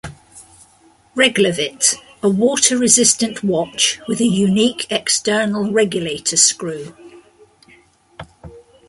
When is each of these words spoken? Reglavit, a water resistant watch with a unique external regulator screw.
Reglavit, 1.15 1.93
a 2.23 2.27
water 2.29 2.75
resistant 2.75 3.43
watch 3.43 3.99
with 4.07 4.19
a 4.19 4.25
unique 4.25 4.87
external 4.89 5.71
regulator 5.71 6.37
screw. 6.37 6.95